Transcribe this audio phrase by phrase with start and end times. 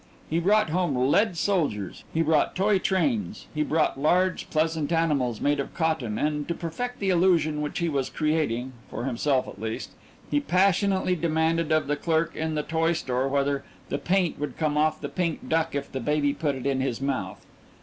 [0.31, 5.59] He brought home lead soldiers, he brought toy trains, he brought large pleasant animals made
[5.59, 9.91] of cotton, and, to perfect the illusion which he was creating for himself at least
[10.31, 14.75] he passionately demanded of the clerk in the toy store whether "the paint would come
[14.75, 17.45] oft the pink duck if the baby put it in his mouth."